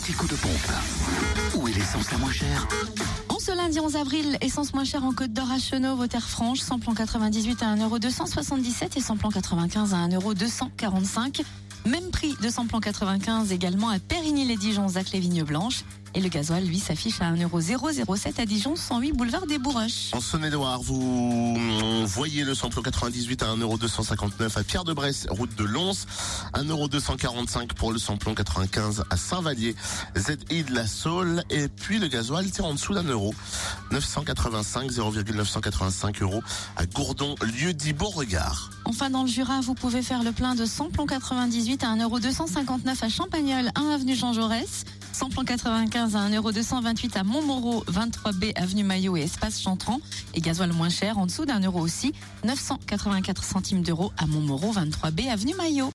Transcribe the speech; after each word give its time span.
petit 0.00 0.12
coup 0.12 0.26
de 0.26 0.34
pompe. 0.34 0.72
Où 1.56 1.68
est 1.68 1.72
l'essence 1.72 2.10
la 2.10 2.18
moins 2.18 2.32
chère 2.32 2.66
En 3.28 3.38
ce 3.38 3.54
lundi 3.54 3.80
11 3.80 3.96
avril, 3.96 4.38
essence 4.40 4.72
moins 4.72 4.84
chère 4.84 5.04
en 5.04 5.12
Côte 5.12 5.32
d'Or 5.32 5.50
à 5.50 5.58
Chenauve, 5.58 6.00
aux 6.00 6.06
Terres 6.06 6.28
Franches, 6.28 6.60
samplon 6.60 6.94
98 6.94 7.62
à 7.62 7.74
1,277€ 7.76 8.96
et 8.96 9.00
samplon 9.00 9.30
95 9.30 9.94
à 9.94 10.08
1,245€. 10.08 11.42
Même 11.86 12.10
prix 12.10 12.34
de 12.42 12.48
samplon 12.50 12.80
95 12.80 13.52
également 13.52 13.88
à 13.88 13.98
Périgny-les-Dijon, 13.98 14.88
Zac 14.88 15.12
les 15.12 15.20
Vignes 15.20 15.44
Blanches. 15.44 15.84
Et 16.12 16.20
le 16.20 16.28
gasoil, 16.28 16.64
lui, 16.64 16.80
s'affiche 16.80 17.20
à 17.20 17.32
1,007€ 17.32 18.40
à 18.40 18.44
Dijon, 18.44 18.74
108 18.74 19.12
boulevard 19.12 19.46
des 19.46 19.58
Bourroches. 19.58 20.10
En 20.12 20.20
Saône-et-Loire, 20.20 20.80
vous 20.80 21.56
voyez 22.06 22.42
le 22.42 22.56
samplon 22.56 22.82
98 22.82 23.44
à 23.44 23.54
1,259€ 23.54 24.58
à 24.58 24.64
Pierre-de-Bresse, 24.64 25.28
route 25.30 25.54
de 25.54 25.62
Lons. 25.62 26.06
1,245€ 26.54 27.74
pour 27.74 27.92
le 27.92 27.98
samplon 28.00 28.34
95 28.34 29.04
à 29.08 29.16
Saint-Vallier, 29.16 29.76
ZI 30.18 30.64
de 30.64 30.74
la 30.74 30.88
Saule. 30.88 31.44
Et 31.48 31.68
puis 31.68 32.00
le 32.00 32.08
gasoil 32.08 32.50
tire 32.50 32.64
en 32.64 32.74
dessous 32.74 32.94
d'un 32.94 33.04
euro. 33.04 33.32
985, 33.92 34.90
0,985 34.90 36.22
euros 36.22 36.42
à 36.76 36.86
Gourdon, 36.86 37.36
lieu 37.42 37.72
dit 37.72 37.92
Beauregard. 37.92 38.70
Enfin, 38.84 39.10
dans 39.10 39.22
le 39.22 39.28
Jura, 39.28 39.60
vous 39.60 39.74
pouvez 39.74 40.02
faire 40.02 40.24
le 40.24 40.32
plein 40.32 40.56
de 40.56 40.64
samplon 40.64 41.06
98 41.06 41.69
à 41.78 41.94
1,259€ 41.94 43.04
à 43.04 43.08
Champagnol, 43.08 43.70
1 43.76 43.90
avenue 43.90 44.14
Jean 44.16 44.32
Jaurès. 44.32 44.84
Samplon 45.12 45.44
95 45.44 46.16
à 46.16 46.28
1,228€ 46.28 47.16
à 47.16 47.22
Montmoreau, 47.22 47.84
23B 47.84 48.52
avenue 48.56 48.82
Maillot 48.82 49.16
et 49.16 49.22
espace 49.22 49.60
Chantran. 49.60 50.00
Et 50.34 50.40
gasoil 50.40 50.72
moins 50.72 50.88
cher, 50.88 51.18
en 51.18 51.26
dessous 51.26 51.44
d'un 51.44 51.60
euro 51.60 51.80
aussi, 51.80 52.12
984 52.44 53.44
centimes 53.44 53.82
d'euros 53.82 54.12
à 54.18 54.26
Montmoreau, 54.26 54.72
23B 54.72 55.30
avenue 55.30 55.54
Maillot. 55.54 55.88